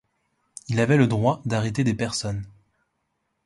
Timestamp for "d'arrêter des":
1.45-1.93